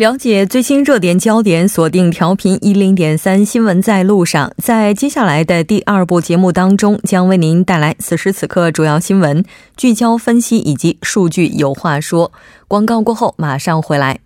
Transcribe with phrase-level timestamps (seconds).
[0.00, 4.50] 了解最新热点焦点，锁定调频一零点三新闻在路上。
[4.56, 9.44] 在接下来的第二部节目当中，将为您带来此时此刻主要新闻
[9.76, 12.32] 聚焦分析以及数据有话说。
[12.66, 14.20] 广告过后马上回来。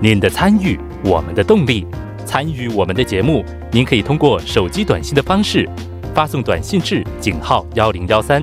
[0.00, 1.86] 您的参与，我们的动力。
[2.24, 5.68] 参与我们的节目，您可以通过手机短信的方式
[6.14, 8.42] 发送短信至井号幺零幺三。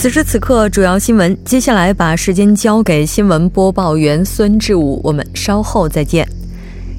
[0.00, 1.36] 此时此刻，主要新闻。
[1.44, 6.26] 接下来把时间交给新闻播报员孙志武，我们稍后再见。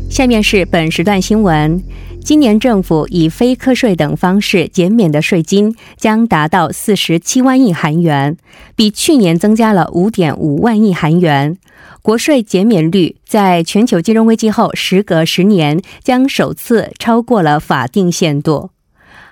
[0.07, 1.81] 下面是本时段新闻：
[2.23, 8.37] 今年政府以非课税等方式减免的税金将达到四十七万亿韩元，
[8.75, 11.57] 比去年增加了五点五万亿韩元。
[12.03, 18.69] 国税减免率在全球金融危机后，时隔十年将首次超过了法定限度。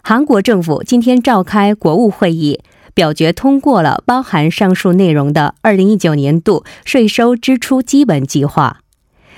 [0.02, 2.60] 韩国政府今天召开国务会议。
[3.00, 8.82] 表决通过了包含上述内容的二零一九年度税收支出基本计划。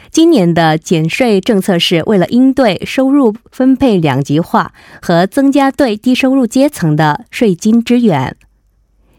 [0.10, 8.36] 今年的减税政策是为了应对收入分配两极化和增加对低收入阶层的税金支援。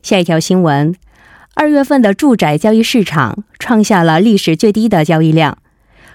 [0.02, 0.92] 下一条新闻：
[1.54, 5.56] 二月份的住宅交易市场创下了历史最低的交易量，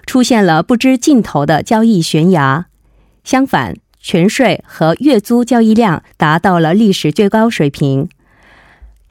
[0.04, 2.66] 出现了不知尽头的交易悬崖。
[3.24, 8.10] 相反，全税和月租交易量达到了历史最高水平。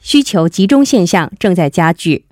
[0.00, 2.24] 需求集中现象正在加剧。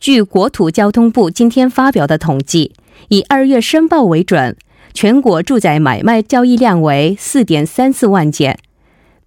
[0.00, 2.72] 据国土交通部今天发表的统计，
[3.08, 4.56] 以二月申报为准，
[4.92, 8.58] 全国住宅买卖交易量为四点三四万件，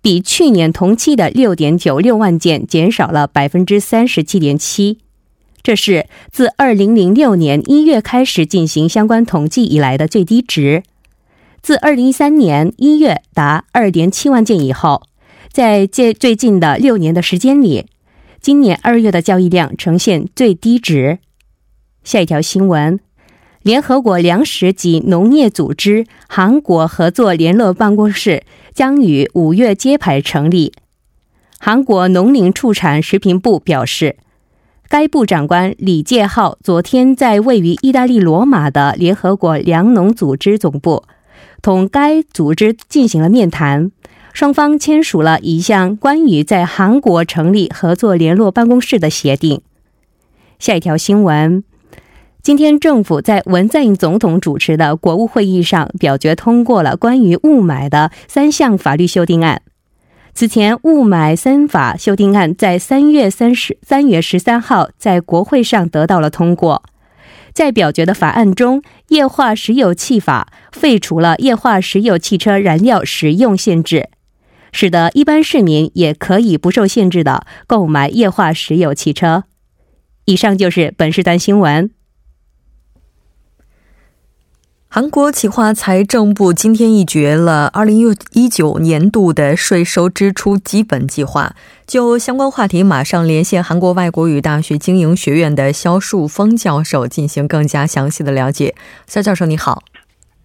[0.02, 4.98] 比去年同期的六点九六万件减少了百分之三十七点七。
[5.64, 10.84] 这是自二零零六年一月开始进行相关统计以来的最低值。
[11.62, 15.04] 自二零一三年一月达二点七万件以后。
[15.56, 17.86] 在这最近的六年的时间里，
[18.42, 21.20] 今年二月的交易量呈现最低值。
[22.04, 23.00] 下一条新闻：
[23.62, 30.74] 联合国粮食及农业组织韩国合作联络办公室将于五月揭牌成立。
[31.58, 34.18] 韩国农林畜产食品部表示，
[34.90, 41.06] 该部长官李介浩昨天在位于意大利罗马的联合国粮农组织总部，
[41.62, 43.92] 同该组织进行了面谈。
[44.36, 49.62] 双方签署了一项关于在韩国成立合作联络办公室的协定。
[50.60, 51.64] 下一条新闻：
[52.44, 59.62] 今天政府在文在寅总统主持的国务会议上表决通过了关于雾霾的三项法律修订案。
[60.34, 66.84] 此前，雾霾三法修订案在三月三十三月十三号在国会上得到了通过。
[67.54, 74.10] 在表决的法案中，液化石油气法废除了液化石油汽车燃料使用限制。
[74.78, 79.46] 使得一般市民也可以不受限制的购买液化石油汽车。
[80.26, 81.90] 以上就是本时段新闻。
[84.90, 87.98] 韩国企划财政部今天一决了二零
[88.34, 91.56] 一九年度的税收支出基本计划。
[91.88, 98.76] 就相关话题，马上连线韩国外国语大学经营学院的肖树峰教授进行更加详细的了解。
[99.08, 99.84] 肖教授，你好。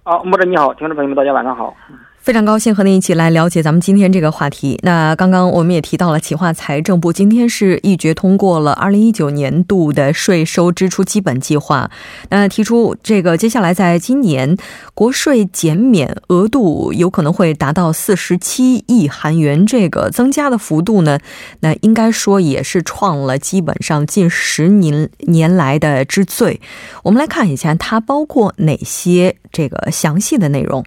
[0.05, 1.75] 啊，莫哲你好，听众朋友们，大家晚上好。
[2.21, 4.79] 非常高兴和您一起来了解咱们今天这个话题。
[4.83, 11.91] 那刚刚我们也提到了，企划财政部今天是一决通过了二零一九年度的税收支出基本计划。
[12.29, 14.55] 那提出这个接下来在今年
[14.93, 21.19] 国税减免额度有可能会达到四十七亿韩元，这个增加的幅度呢，
[21.61, 26.61] 那应该说也是创了基本上近十年年来的之最。
[27.03, 30.85] 我们来看一下它包括哪些这个详细的内容。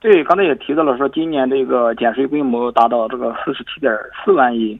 [0.00, 3.92] 对，刚才也提到了，说今年这个减税规模达到这个四十七点
[4.24, 4.78] 四万亿，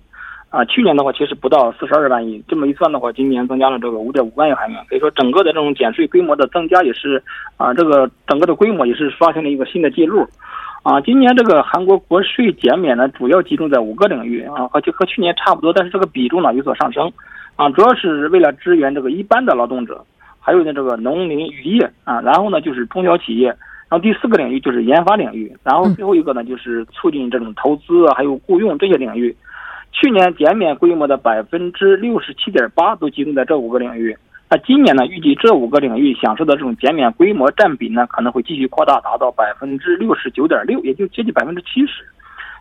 [0.48, 7.20] 啊，去年的话其实不到四十二万亿，这么一算的话，今年增加了这个五点五万亿韩元，可以说整个的这种减税规模的增加也是，
[7.56, 10.24] 啊，这个整个的规模也是刷新了一个新的记录，
[10.84, 17.10] 啊，今年这个韩国国税减免呢，主要集中在五个领域，啊，和就和去年差不多，但是这个比重呢有所上升，
[17.56, 20.04] 啊，主要是为了支援这个一般的劳动者，
[20.38, 23.52] 还有呢这个农林渔业啊，然后呢就是中小企业，
[23.88, 29.34] 然后第四个领域就是研发领域，然后最后一个呢就是促进这种投资啊，还有雇佣这些领域。
[29.90, 34.16] 去年减免规模的百分之六十七点八都集中在这五个领域。
[34.50, 42.04] 那今年呢，预计这五个领域享受的这种减免规模占比呢，可能会继续扩大，达到百分之六十九点六，也就接近百分之七十。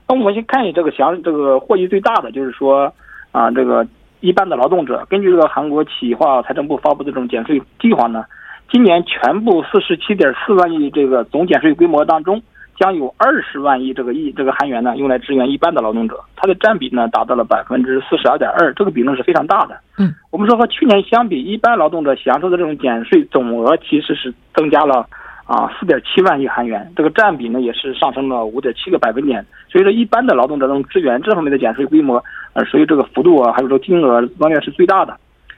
[0.08, 2.94] 那我们先看一下这个享这个获益最大的，就是说
[3.32, 3.86] 啊，这个
[4.22, 8.24] 一般的劳动者，根据这个韩国企划财政部发布的这种减税计划呢，
[8.70, 12.42] 今年全部四十七点四万亿这个总减税规模当中。
[12.80, 19.76] 将有二十万亿这个亿这个韩元呢，用来支援一般的劳动者，它的占比呢达到了百分之四十二点二，这个比重是非常大的。
[19.98, 25.08] 嗯，我们说和去年相比，一般劳动者享受的这种减税总额其实是增加了
[25.48, 29.44] 啊四点七万亿韩元，这个占比呢也是上升了五点七个百分点。
[29.72, 32.24] 所以说，一般的劳动者能支援这方面的减税规模，
[32.54, 35.18] 呃，所以这个幅度啊，还有这个金额方面是最大的。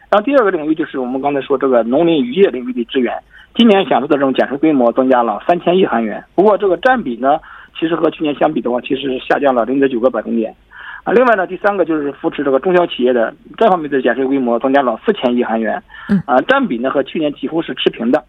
[0.09, 3.13] 然后第二个领域就是我们刚才说这个农林渔业领域的支援。
[3.55, 7.39] 今年享受的这种减税规模增加了三千亿韩元，不过这个占比呢，
[7.77, 10.55] 其实和去年相比的话，其实下降了零点九个百分点。
[11.03, 15.81] 啊，另外呢，第三个就是扶持这个中小企业的这方面的减税规模增加了四千亿韩元，
[16.25, 18.23] 啊，占比呢和去年几乎是持平的。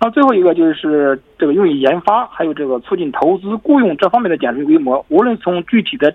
[0.00, 6.12] 那最后一个就是这个用于研发还有这个促进投资雇佣这方面的减税规模，无论从具体的。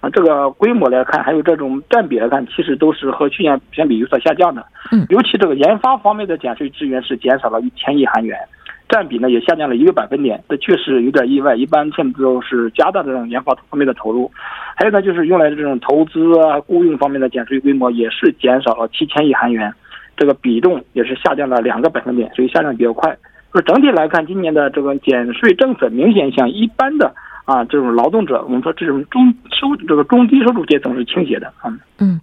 [0.00, 4.64] 啊，这个规模来看，还有这种占比来看，其实都是和去年相比有所下降的。
[4.92, 8.38] 嗯，尤其这个研发方面的减税资源是减少了一千亿韩元，
[8.88, 11.54] 占比呢也下降了一个百分点，这确实有点意外。
[11.54, 14.30] 一般现在都是加大这种研发方面的投入。
[14.74, 19.70] 还有呢，就是用来的这种投资啊、雇佣方面的减税规模也是减少了七千亿韩元，
[20.16, 23.14] 这个比重也是下降了两个百分点，所以下降比较快。
[23.52, 27.12] 就整体来看，今年的这个减税政策明显向一般的。
[27.50, 31.76] 啊，这种劳动者，我们说这种中收这个中低收入阶层是倾斜的啊。
[31.98, 32.20] 嗯，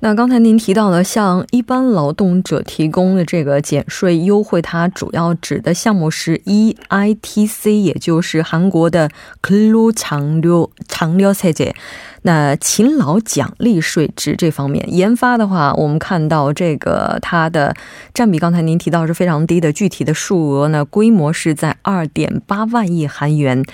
[0.00, 9.10] 那刚才您提到的，像一般劳动者提供的这个减税优惠，它主要指的项目是 EITC，也就是韩国的
[9.42, 11.74] Clu 长流长流税制。
[12.22, 17.74] 那勤劳奖励税制这方面，研发的话，我们看到这个它的
[18.14, 23.64] 占比，刚才您提到是非常低的，具体的数额呢，规模是在二点八万亿韩元。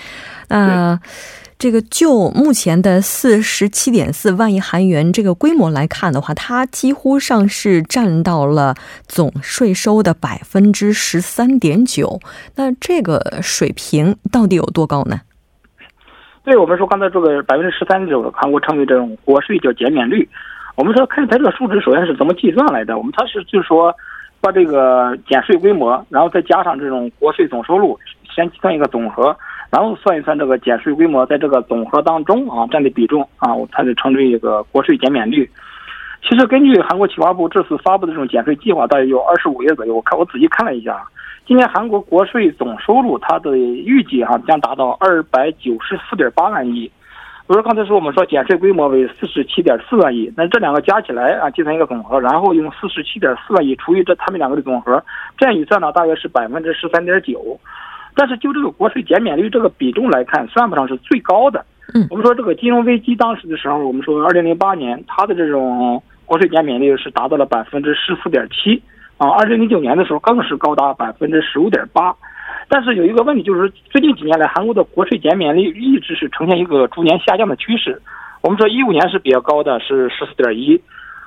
[0.49, 0.99] 那。
[1.57, 8.75] 这个就目前的四十七点四万亿韩元这个规模来看的话，它几乎上是占到了
[9.07, 12.21] 总税收的百分之十三点九。
[12.57, 15.21] 那这个水平到底有多高呢？
[16.43, 20.29] 对我们说，刚才这个百分之十三点九，韩国称为这种国税叫减免率。
[20.75, 22.99] 我们说看它这个数值，首先是怎么计算来的？
[22.99, 23.95] 我们它是就是说，
[24.41, 27.99] 把这个减税规模，然后再加上这种国税总收入，
[28.35, 29.35] 先计算一个总和。
[29.75, 35.51] 然后算一算这个减税规模在这个总和当中啊占的比重啊，它就称之为一个国税减免率。
[36.23, 39.97] 其实根据韩国企划部这次发布的这种减税计划，大约有二十五页左右。
[39.97, 41.03] 我看我仔细看了一下，
[41.45, 46.89] 今年韩国国税总收入它的预计哈将达到二百九十四点八万亿。
[47.49, 55.03] 比如刚才说我们说减税规模为四十七点四万亿，那这两个加起来啊计算一个总和，然后用四十七点四万亿除以这他们两个的总和，
[55.37, 57.59] 这样一算呢，大约是百分之十三点九。
[58.15, 61.65] 但是就这个国税减免率这个比重来看，算不上是最高的。
[61.95, 68.83] 嗯，我们说这个金融危机当时的时候，我们说二零零八年它的这种国税减免率是达到了百分之十四点七
[69.19, 72.15] 啊，二零零九年的时候更是高达百分之十五点八。
[72.69, 78.01] 但是有一个问题就是最近几年来韩国的国税减免率一直是呈现一个逐年下降的趋势。
[78.41, 80.81] 我们说一五年是比较高的，是十四点一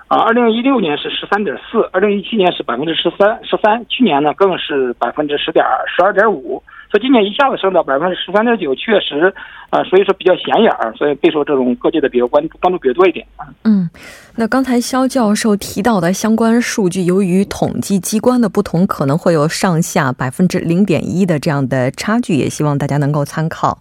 [0.08, 5.64] 啊，二零一六年是十三点四，二零一七年是百分之十三十三，去年呢更是百分之十点
[5.96, 6.64] 十二点五。
[7.00, 9.34] 今年一下子升到百分之十三点九，确实，
[9.70, 13.26] 啊，所以说比较显眼儿，所以备受这种各界的比较关关注比较多一点
[13.64, 13.90] 嗯，
[14.36, 23.80] 那刚才肖教授提到的相关数据，由于统计机关的不同，可能会有上下百分之零点一的这样的差距，也希望大家能够参考。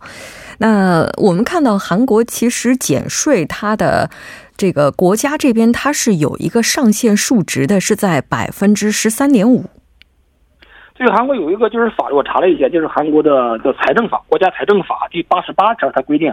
[0.58, 4.08] 那我们看到韩国其实减税，它的
[4.56, 9.66] 这个国家这边它是有一个上限数值的，是在百分之十三点五。
[10.99, 16.33] 这个韩国有一个就是法律，我查了一下，就是韩国的的财政法，国家财政法第八十八条，它规定，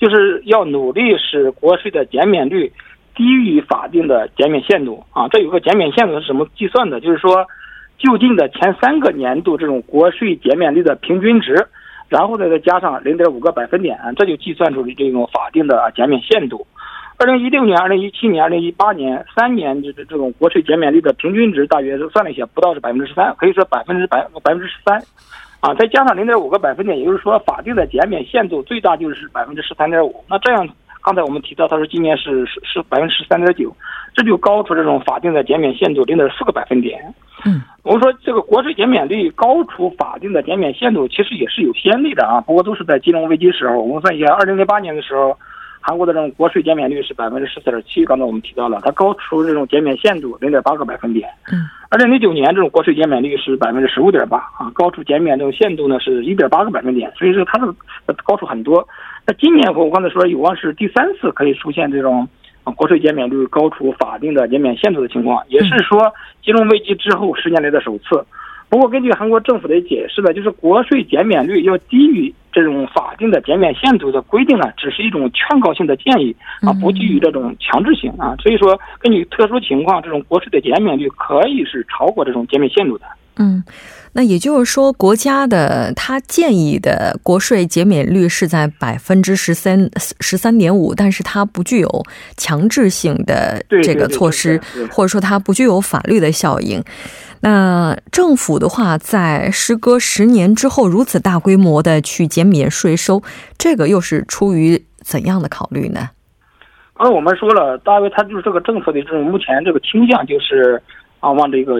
[0.00, 2.72] 就是要努力使国税的减免率
[3.14, 5.28] 低于法定的减免限度啊。
[5.28, 7.00] 这有个减免限度是什么计算的？
[7.00, 7.46] 就是说，
[7.98, 11.68] 就近的前三个年度这种国税减免率的平均值，
[12.08, 16.66] 然后呢再加上零点五个百分点，这就计算出了这种法定的减免限度。
[17.20, 24.98] 二零一六年、二零一七年、二零一八年三年，这这这种国税减免率的平均值大约是算了一下，不到是百分之十三，可以说百分之百百分之十三，
[25.60, 30.24] 啊，再加上零点五个百分点，也就是说法定的减免限度最大就是百分之十三点五。
[30.30, 30.66] 那这样
[31.02, 33.70] 刚才我们提到，他说今年是是是百分之十三点九，
[34.14, 36.98] 这就高出这种法定的减免限度零点四个百分点。
[37.44, 42.40] 嗯，我们说这个国税减免率高出法定的减免限度，其实也是有先例的啊。
[42.40, 45.36] 不过都是在金融危机时候，我们算一下，二零零八年的时候，
[45.80, 51.28] 韩国的这种国税减免率是百分之十四点七，刚才我们提到了，它高出这种减免限度零点八个百分点。
[51.50, 57.72] 嗯，二零零九年这种国税减免率是百分之十五点八啊，高出减免这种限度呢是一点八个百分点，所以说它是
[58.24, 58.86] 高出很多。
[59.26, 62.28] 那今年我刚才说有望是第三次可以出现这种。
[62.62, 66.12] 啊，国税减免率高出法定的减免限度的情况，也是说
[66.44, 68.22] 金融危机之后十年来的首次。
[68.70, 78.36] 不过，根据韩国政府的解释呢，就是国税减免率要低于这种法定的减免限度的规定呢，只是一种劝告性的建议啊，不基于这种强制性啊。
[78.38, 83.04] 所以说，根据特殊情况，这种国税的减免率可以是超过这种减免限度的。
[83.36, 83.64] 嗯，
[84.12, 89.88] 那也就是说，国家的他建议的国税减免率是在百分之十三
[90.20, 92.04] 十三点五，但是它不具有
[92.36, 94.60] 强制性的这个措施，
[94.90, 96.84] 或者说它不具有法律的效应。
[97.40, 103.22] 那政府的话，在时隔十年之后如此大规模的去减免税收，
[103.56, 106.10] 这个又是出于怎样的考虑呢？
[106.94, 110.82] 刚才我们说了，大约它就是这个政策的这种目前这个倾向就是。
[111.20, 111.76] 啊，往这个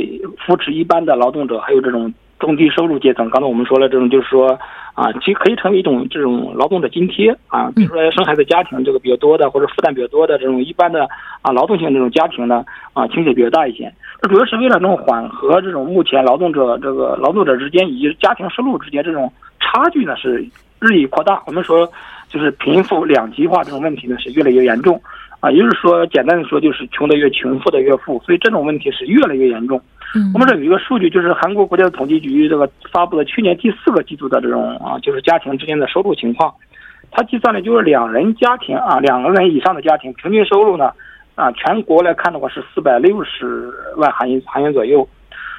[0.46, 3.28] 扶持一般的劳动者，还有这种中低收入阶层。
[3.30, 4.58] 刚才我们说了，这种就是说，
[4.94, 7.70] 啊，其实可以成为一种这种劳动的津贴啊。
[7.74, 11.08] 比如说生孩子家庭这个比较多的，或者负担比较多的这种一般的
[11.42, 13.92] 啊劳动性这种家庭呢，啊倾斜比较大一些。
[14.22, 20.46] 这主要是为了这种缓和这种目前劳动者这个劳动者之间以及家庭收入之间这种差距呢是
[20.78, 21.42] 日益扩大。
[21.46, 21.90] 我们说，
[22.28, 25.00] 就是贫富两极化这种问题呢是越来越严重。
[25.40, 29.80] 啊，也就是说，简单的说，就是穷的越穷，富的越富，所以这种问题是越来越严重。
[30.14, 36.52] 嗯，我们这有一个数据，就是韩国国家的统计局这个发布的去年第四个季度的这种啊，就是家庭之间的收入情况。
[37.10, 40.92] 它计算的就是两人家庭啊，两个人以上的家庭平均收入呢，
[41.36, 45.08] 啊，全国来看的话是四百六十万韩元韩元左右。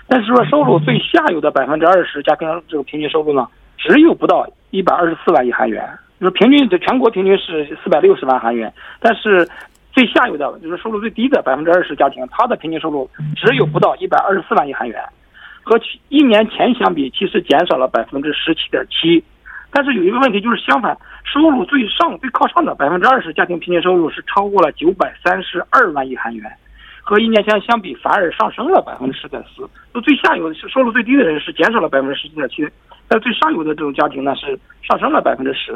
[0.08, 3.48] 但是说收入最下游的百分之二十家庭这个平均收入呢，
[3.78, 5.90] 只有不到一百二十四万亿韩元。
[6.20, 9.48] 就是平均的全国平均是四百六十万韩元，但是。
[9.91, 15.03] 最下游的，就是收入最低的百分之二十家庭，他的平均收入只有不到一百二十四万亿韩元，
[15.63, 19.24] 和一年前相比，其实减少了百分之十七点七。
[19.74, 26.50] 但是有一个问题就是相反，收入最上、最靠上的百分之二十家庭平均收入是超过了九百三十二万亿韩元，
[27.01, 29.69] 和一年前相比反而上升了百分之十点四。
[29.93, 32.65] 就最下游收入最低的人是减少了百分之十七点七，
[33.07, 35.71] 但最上游的这种家庭呢是上升了百分之十。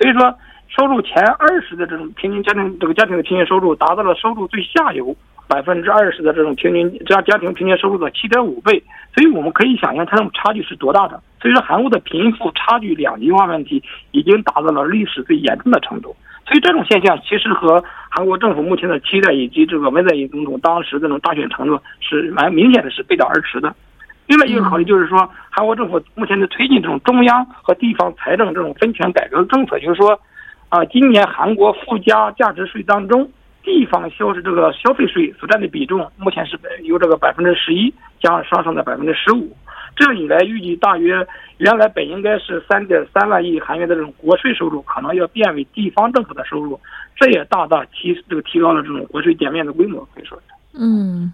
[0.00, 0.34] 所以说。
[0.68, 5.16] 收入前二十的这种平均家庭，这个家庭的平均收入达到了收入最下游
[5.48, 8.82] 百分之二十的这种平均家家庭平均收入的七点五倍，
[9.14, 11.20] 所以我们可以想象它的差距是多大的。
[11.40, 13.82] 所以说，韩国的贫富差距两极化问题
[14.12, 16.14] 已经达到了历史最严重的程度。
[16.46, 23.74] 所以这种现象其实和韩国政府目前的期待以及这个文在寅总统当时这种大选承诺是蛮明显的是背道而驰的。
[24.26, 30.18] 另外一个考虑就是说，韩国政府目前在推进这种中央和地方财政这种分权改革的政策，就是说。
[30.68, 33.28] 啊，今年韩国附加价值税当中，
[33.62, 39.56] 地方消这个消费税所占的比重，目前是由这个百分之十一，将上升到百分之十五。
[39.96, 46.78] 这样一来，预计大约原来本应该是三点三万亿韩元的这种国税收入，可能要变为地方政府的收入，
[47.16, 50.38] 这也大大提这个提高了这种国税减免的规模，可以说。
[50.78, 51.32] 嗯。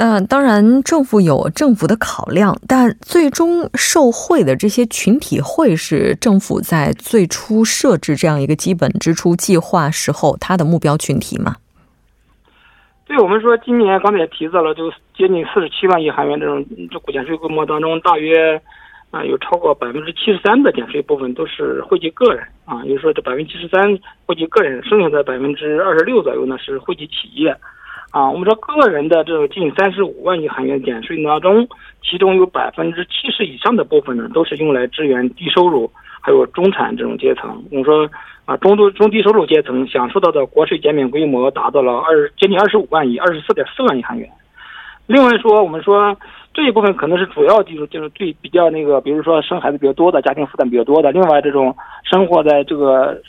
[0.00, 11.56] 那当然，政府有政府的考量，但最终受贿的这些群体会是政府在最初设置这样一个基本支出计划时候他的目标群体吗？
[13.06, 18.54] 对我们说，今年刚才也提到了，就接近四十七万亿韩元这种这股减税规模当中，大约
[19.10, 27.52] 啊有超过百分之七十三的减税部分都是惠及个人啊，也就是说这百分之七十三惠及个人，剩下的百分之二十六左右呢是惠及企业。
[28.10, 31.68] 啊，我们说个人的这个近三十五万亿韩元减税当中，
[32.02, 37.62] 其中有百分之七十以上的部分呢，都是用来支援低收入还有中产这种阶层。
[37.70, 38.08] 我们说
[38.46, 44.26] 啊，中度中低收入阶层享受到的国税减免规模达到了二接近二十五万亿，二十四点四万亿韩元。
[45.06, 46.16] 另外说，我们说
[46.54, 53.20] 这一部分可能是主要就是就是对比较那个，比如说生孩子比较多的家庭负担比较多的，另外这种生活在这个。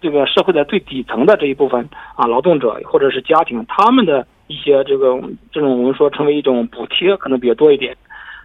[0.00, 7.96] 这个社会的最底层的这一部分啊，劳动者或者是家庭，他们的一些这个这种我们说成为一种补贴，可能比较多一点。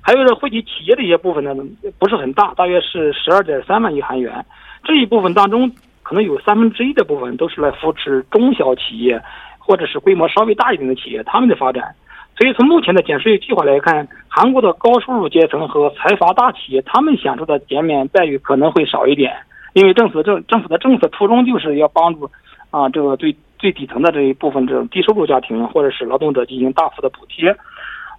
[0.01, 1.53] 还有是惠及企业的一些部分呢，
[1.99, 4.45] 不是很大，大约是十二点三万亿韩元。
[4.83, 5.69] 这一部分当中，
[6.01, 9.21] 可能有三分之一的部分都是来扶持中小企业，
[9.59, 11.93] 或者是规模稍微大一点的企业他们的发展。
[12.39, 19.35] 所以从目前的减税计划来看，韩国的高收入阶层和财阀大企业，他们享受的减免待遇可能会少一点。
[19.77, 22.27] 因为政府政政府的政策初衷就是要帮助
[22.71, 27.55] 啊，这个最最底层的这一部分这种低收入家庭或者是劳动者进行大幅的补贴。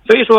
[0.07, 0.39] 所以说，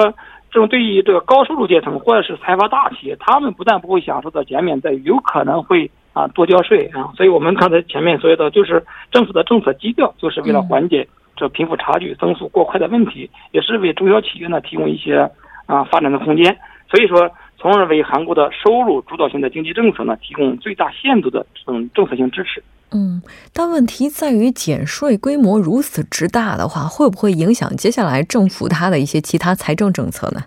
[0.49, 7.11] 这种对于这个高收入阶层或者是财阀大企业，他们不但不会享受到减免，在有可能会啊多交税啊。
[7.17, 15.29] 所以我们刚才前面说的，就是政府的政策基调，就是为了缓解这贫富差距增速过快的问题，也是为中小企业呢提供一些
[15.65, 16.57] 啊发展的空间。
[16.89, 17.29] 所以说。
[17.60, 22.63] 从而为韩国的收入主导性的经济政策呢提供最大限度的这种政策性支持。
[22.92, 23.22] 嗯，
[23.54, 30.42] 但问题在于减税规模如此之大的话，会不会影响接下来政府它的一些其他财政政策呢？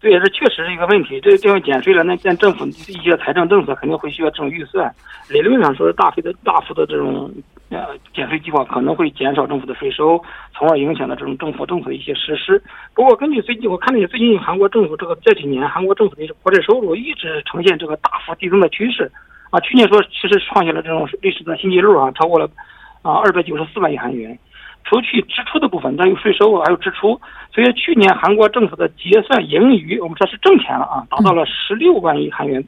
[0.00, 1.20] 对这确实是一个问题。
[1.20, 4.92] 这这样减税了，那见政府一些财政政策肯定会需要这种预算。
[5.28, 7.30] 理论上说，是大幅的大幅的这种。
[7.70, 10.20] 呃，减税计划可能会减少政府的税收，
[10.52, 12.60] 从而影响了这种政府政策的一些实施。
[12.94, 19.10] 不过，根据最近我看了一下，最近韩国政府这个这几年韩国政府的国债收入一直呈现这个大幅递增的趋势。
[19.50, 22.50] 啊，去年说其实创下了这种历史的新纪录啊，超过了
[23.02, 24.36] 啊二百九十四万亿韩元。
[24.82, 27.20] 除去支出的部分，它有税收还有支出，
[27.54, 32.64] 所以去年韩国政府的结算盈余，我们说是挣钱了啊，达到了十六万亿韩元。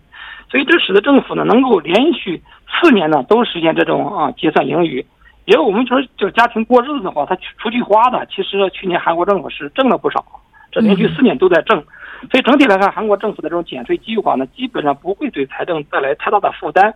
[0.53, 5.03] 所以这使得政府呢能够连续四年呢都实现这种啊结算盈余，
[5.47, 10.23] 因为我们说这个家庭过日子的话，他出去花的，其实去年韩国政府是挣了不少，
[10.71, 11.83] 这连续四年都在挣，
[12.31, 16.93] 所以整体来看，韩国政府的这种减税计划呢，基本上不会对财政带来太大的负担。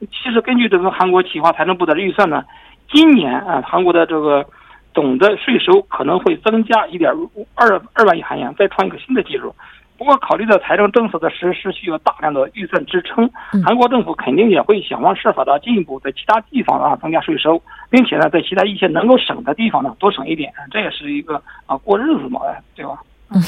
[0.00, 2.44] 其实根据这个韩国企划财政部的预算呢，
[2.92, 4.44] 今年啊韩国的这个
[4.92, 7.10] 总的税收可能会增加一点
[7.54, 9.54] 二二万亿韩元，再创一个新的纪录。
[9.98, 13.28] 不过，考虑到财政政策的实施需要大量的预算支撑，
[13.64, 22.40] 韩国政府肯定也会想方设法的进一步在其他地方啊增加税收，并且呢，在其他一些能够省的地方呢多省一点，这也是一个啊过日子嘛，
[22.76, 23.02] 对吧？
[23.30, 23.42] 嗯，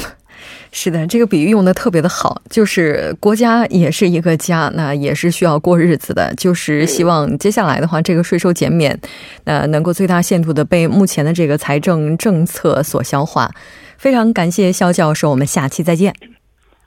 [0.72, 8.98] 是的，这个比喻用的特别的好，就是国家也是一个家，那也是需要过日子的，就是希望接下来的话，这个税收减免，
[9.44, 13.50] 呃，能够最大限度的被目前的这个财政政策所消化。
[13.96, 16.14] 非常感谢肖教授，我们下期再见。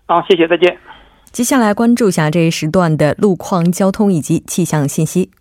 [0.06, 0.78] 好，谢谢，再见。
[1.32, 5.32] 接下来关注一下这一时段的路况、交通以及气象信息。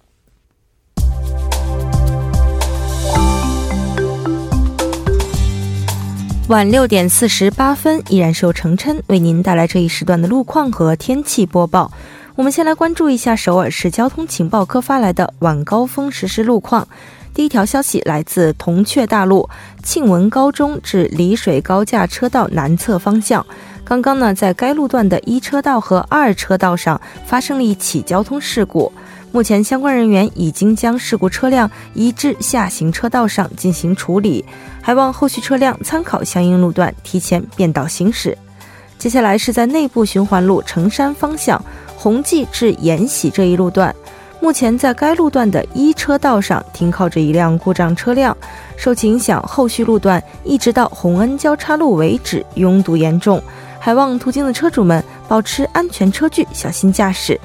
[6.48, 11.90] 晚六点四十八分，依然是由程琛为您带来这一时段的路况和天气播报。
[12.34, 16.86] 我们先来关注一下首尔市交通情报科发来的晚高峰实时路况。
[17.34, 19.48] 第一条消息来自铜雀大路
[19.82, 23.44] 庆文高中至丽水高架车道南侧方向。
[23.92, 28.90] 刚刚呢，在该路段的一车道和二车道上发生了一起交通事故，
[29.32, 34.42] 目前相关人员已经将事故车辆移至下行车道上进行处理，
[34.80, 38.34] 还望后续车辆参考相应路段提前变道行驶。
[38.96, 41.62] 接下来是在内部循环路城山方向
[41.94, 43.94] 弘济至延禧这一路段，
[44.40, 48.34] 目前在该路段的一车道上停靠着一辆故障车辆，
[48.74, 53.42] 受其影响，后续路段一直到洪恩交叉路为止拥堵严重。
[53.84, 57.38] 还望途经的车主们保持安全车距，小心驾驶。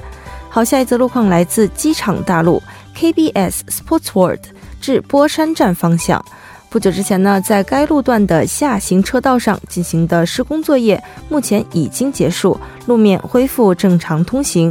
[0.48, 2.62] 好，下一则路况来自机场大路
[2.96, 4.44] KBS Sports World
[4.80, 6.24] 至波山站方向。
[6.70, 14.70] 不久之前呢，在该路段的下行车道上进行的施工作业，目前已经结束，路面恢复正常通行。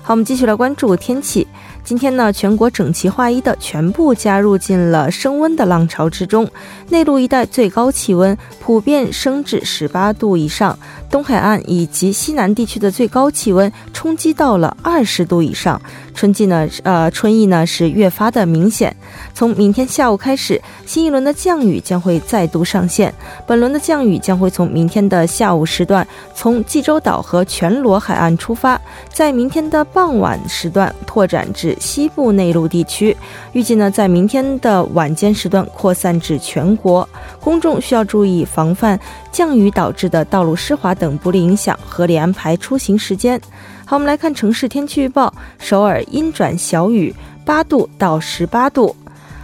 [0.00, 1.44] 好，我们继续来关注天气。
[1.84, 6.46] 今天呢，全国整齐划一的全部加入进了升温的浪潮之中。
[6.90, 10.78] 内陆一带最高气温普遍升至十八度以上，
[11.10, 15.80] 东海岸以及西南地区的最高气温冲击到了二十度以上。
[16.14, 18.94] 春季呢，呃，春意呢是越发的明显。
[19.34, 23.14] 从明天下午开始，新一轮的降雨将会再度上线。
[23.46, 28.78] 本轮的降雨将会从明天的下午时段从济州岛和全罗海岸出发，
[29.10, 31.67] 在明天的傍晚时段拓展至。
[31.80, 33.16] 西部内陆地区，
[33.52, 37.08] 预计呢在明天的晚间时段扩散至全国，
[37.40, 38.98] 公众需要注意防范
[39.32, 43.40] 降雨导致的道路湿滑等不利影响，合理安排出行时间。
[43.84, 48.94] 好，我们来看城市天气预报：首尔阴转小雨，八度到十八度。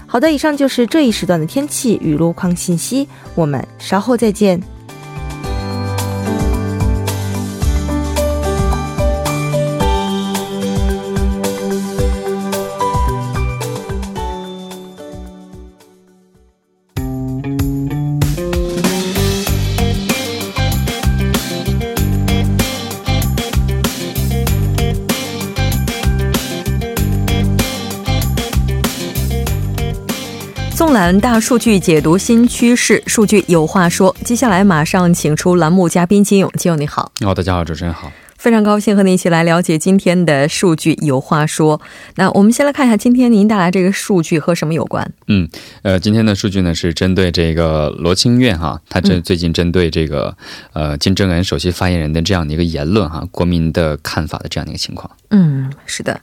[0.07, 4.61] 好的，以上就是这一时段的天气与路况信息，我们稍后再见。
[31.05, 34.17] 览大数据解读新趋势，数据有话说。
[34.25, 37.13] 接下来马上请出栏目嘉宾金勇，金勇你好。
[37.21, 38.11] 哦，大家好，主持人好。
[38.39, 40.95] 非常高兴和您一起来了解今天的数据。
[41.03, 41.79] 有话说，
[42.15, 45.13] 那我们先来看一下今天您带来这个数据和什么有关？
[45.27, 45.47] 嗯，
[45.83, 50.35] 呃，今天的数据呢是针对这个罗清苑哈，他这最近针对这个
[50.73, 55.11] 呃金正恩首席发言人的这样的一个言论哈，国民的看法的这样的一个情况。
[55.29, 56.19] 嗯，是的。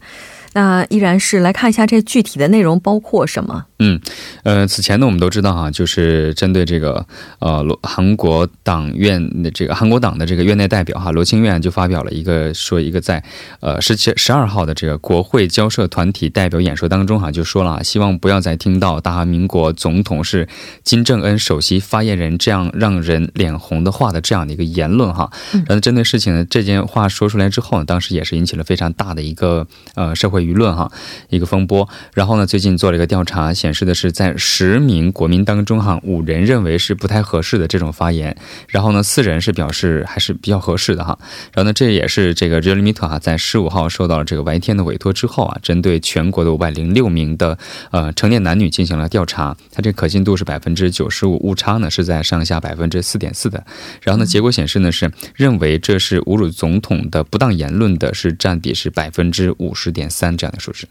[0.54, 3.66] 那依然是来看一下这具体的内容包括什么？
[3.80, 4.00] 嗯，
[4.44, 7.06] 呃，此前呢，我们都知道哈，就是针对这个
[7.40, 13.24] 呃，罗韩国党院的这个韩国党的这个院内代表哈，罗清苑就发表了一个说一个在
[13.60, 20.48] 呃十七十二号的这个国会交涉团体代表演说当中哈，就说了希望不要再听到大韩民国总统是
[20.84, 25.32] 金正恩首席发言人这样让人脸红的话的这样的一个言论哈。
[25.52, 30.41] 然后针对事情呢，这件话说出来之后呢，当时也是引起了非常大的一个呃社会。
[30.42, 30.92] 舆论哈，
[31.30, 31.88] 一个风波。
[32.14, 38.36] 然后呢，最近做了一个调查，显示的是在十名国民当中哈，五人认为是不太合适的这种发言，
[38.68, 41.18] 然后呢，四人是表示还是比较合适的哈。
[41.54, 47.58] 然后呢，这也是这个 Realme 哈，在十五号受到了这个 YTN 的委托之后啊，针对全国的五百零六名的
[47.92, 53.64] 呃成年男女进行了调查，它这可信度是百分之九十五，误差呢是在上下百分之四点四的。
[54.02, 60.31] 然后呢，结果显示呢是认为这是侮辱总统的不当言论的是占比是百分之五十点三。
[60.38, 60.88] 这样的数值。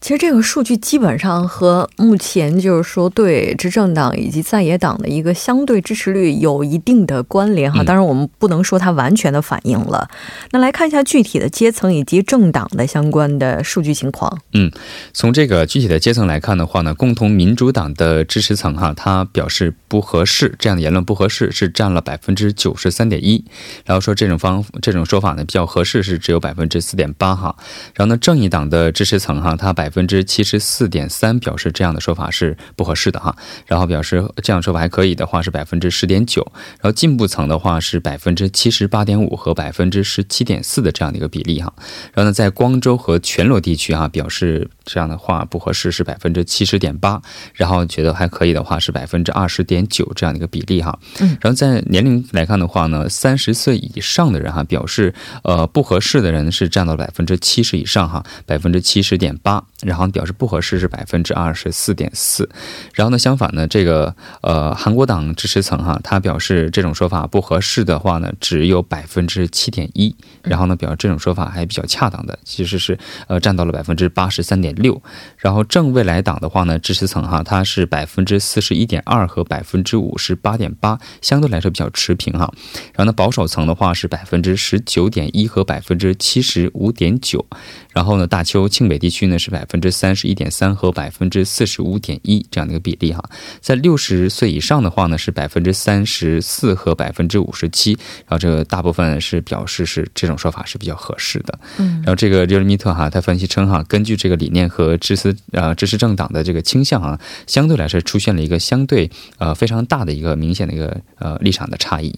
[0.00, 10.08] 其实这个数据基本上和目前就是说对执政党以及在野党的一个相对支持率有一定的关联哈，当然我们不能说它完全的反映了。
[10.52, 14.38] 那来看一下具体的阶层以及政党的相关的数据情况。
[14.52, 14.70] 嗯，
[15.12, 23.44] 从这个具体的阶层来看的话呢，共同民主党的支持层哈，他表示不合适这样的言论不合适是占了百分之九十三点一，
[23.84, 27.56] 然后说这种方这种说法呢比较合适是只有百分之四点八哈，
[27.94, 29.87] 然后呢正义党的支持层哈，他百。
[29.88, 41.72] 百分之七十四点三表示这样的说法是不合适的哈，然后表示这样说法还可以的话是百分之十点九，然后进步层的话是百分之七十八点五和百分之十七点四的这样的一个比例哈，
[42.12, 47.22] 然后呢在光州和全罗地区啊表示这样的话不合适是百分之七十点八，
[47.54, 59.64] 然后觉得还可以的话是百分之二十点九这样的一个比例哈，嗯，然后在年龄来看的话呢，三十岁以上的人哈表示呃不合适的人是占到百分之七十以上哈，百分之七十点八。
[59.82, 62.48] 然后表示不合适是百分之二十四点四，
[62.94, 75.00] 然后呢，相反呢，这个呃韩国党支持层哈，他表示这种说法不合适的话呢，只有百分之七点一，然后呢，表示这种说法还比较恰当的，其实是呃占到了百分之八十三点六，
[75.36, 82.52] 然后正未来党的话呢，支持层哈，它是百分之四十一点二和百分之五十八点八，相对来说比较持平哈，
[82.94, 87.46] 然后呢，保守层的话是百分之十九点一和百分之七十五点九。
[87.92, 93.22] 然后呢，大邱庆北地区呢是百分之三十一点三和百分之四十五点一这样的一个比例哈，
[93.60, 97.92] 在六十岁以上的话呢是百分之三十四和百分之五十七，
[98.26, 101.58] 然后这个大部分是表示是这种说法是比较合适的。
[101.78, 112.14] 嗯，然后这个热尔米特哈他分析称哈，根据这个理念和支持呃支持政党的这个倾向啊，相对来说出现了一个相对呃非常大的一个明显的一个呃立场的差异。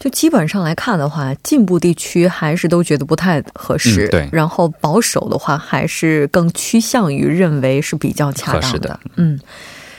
[0.00, 4.26] 就基本上来看的话，进步地区还是都觉得不太合适，对。
[4.32, 9.38] 然后保守的话，还是更趋向于认为是比较恰当的，嗯。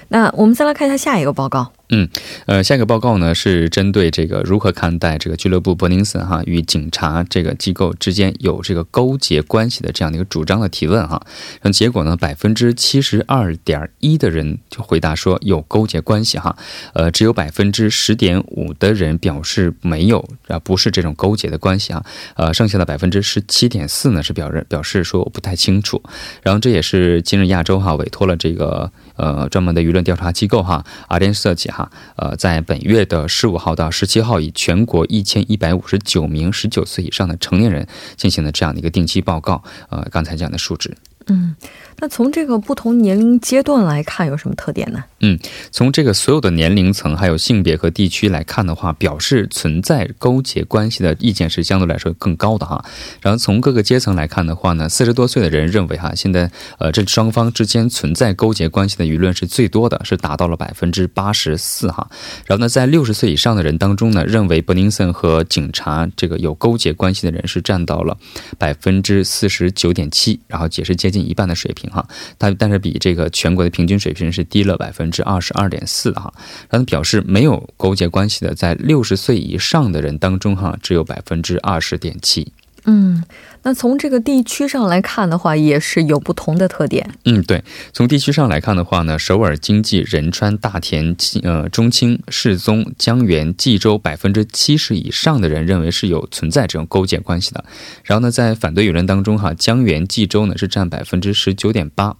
[0.08, 1.72] 那我们再来看一下下一个报告。
[1.94, 2.08] 嗯，
[2.46, 11.22] 呃，下一个报告呢是针对这个如何看待这个俱乐部伯宁森哈与警察这个机构之间有这个勾结关系的这样的一个主张的提问哈。
[11.62, 16.56] 那结果呢，百分之七十二点一的人就回答说有勾结关系哈，
[16.94, 26.02] 呃，只有百分之十点五的人表示没有啊，不是这种勾结的关系啊，呃，剩下的百分之十七点四呢是表认表示说我不太清楚。
[26.42, 31.92] 然后这也是今日亚洲哈委托了这个呃专门的舆论调查机构哈阿联社计哈。
[32.16, 39.64] 呃，在本月的十五号到十七号，以全国一千一百五十九名十九岁以上的成年人进行了这样的一个定期报告。
[39.90, 40.96] 呃，刚才讲的数值。
[41.28, 41.56] 嗯，
[42.02, 45.04] 那从这个不同年龄阶段来看，有什么特点呢？
[45.20, 45.38] 嗯，
[45.70, 52.84] 从这个所有的年龄层、还有性别和地区来看的话，表示存在勾结关系的意见是相对来说更高的哈。
[53.22, 62.10] 然后从各个阶层来看的话呢，四十多岁的人认为哈，现在呃这双方之间存在勾结关系的舆论是最多的，是达到了百分之八十四哈。
[62.48, 68.18] 然后呢，在六十岁以上的人当中呢，认为伯宁森和警察这个有勾结关系的人是占到了
[68.58, 72.04] 百分之四十九点七，然后也是接近一半的水平哈。
[72.40, 75.12] 但但是比这个全国的平均水平是低了百分。
[75.12, 76.34] 之二十二点四哈，
[76.70, 82.50] 然后表示没有勾结关系的，在六十岁以上的人当中哈，只有百分之二十点七。
[82.86, 83.24] 嗯，
[83.64, 87.08] 那从这个地区上来看的话，也是有不同的特点。
[87.26, 87.64] 嗯，对，
[87.94, 97.64] 从地区上来看的话呢，首尔、经济、仁川、大田、呃中青、世宗、江原、济州，百分之七十以上的人认为是有存在这种勾结关系的。
[98.04, 102.16] 然后呢，在反对舆论当中，哈，江原、济州呢是占百分之十九点八。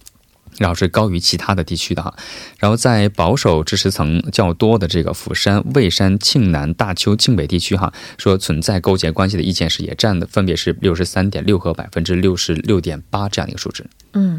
[0.58, 2.14] 然后是高于其他的地区的哈，
[2.58, 13.84] 然后在保守支持层较多的这个釜山、蔚山、庆南、大邱、庆北地区哈，说存在勾结关系的意见是也占的，分别是六十三点六和百分之六十六点八这样一个数值。
[14.12, 14.38] 嗯，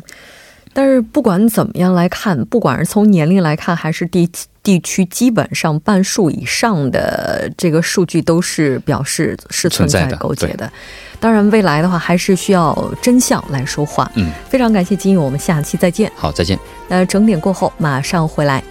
[0.73, 4.29] 但是不管怎么样来看，不管是从年龄来看，还是地
[4.63, 10.71] 地区，基本上半数以上的这个数据都是表示是存在勾结的。
[11.19, 14.11] 当然，未来的话还是需要真相来说话。
[14.15, 16.11] 嗯，非常感谢金勇，我们下期再见。
[16.15, 16.57] 好，再见。
[16.87, 18.63] 那整点过后马上回来。